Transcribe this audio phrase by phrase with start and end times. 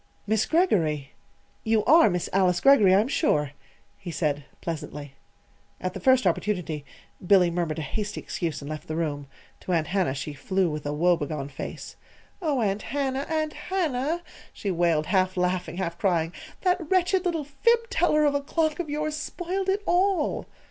[0.25, 1.11] "Miss Greggory!
[1.63, 3.51] you are Miss Alice Greggory, I am sure,"
[3.99, 5.13] he said pleasantly.
[5.79, 6.83] At the first opportunity
[7.23, 9.27] Billy murmured a hasty excuse and left the room.
[9.59, 11.97] To Aunt Hannah she flew with a woebegone face.
[12.41, 17.87] "Oh, Aunt Hannah, Aunt Hannah," she wailed, half laughing, half crying; "that wretched little fib
[17.91, 20.47] teller of a clock of yours spoiled it all!"